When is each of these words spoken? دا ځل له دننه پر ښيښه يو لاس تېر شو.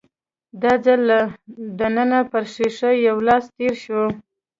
دا 0.61 0.73
ځل 0.85 0.99
له 1.09 1.19
دننه 1.79 2.19
پر 2.31 2.43
ښيښه 2.53 2.91
يو 3.07 3.17
لاس 3.27 3.43
تېر 3.57 3.73
شو. 3.83 4.01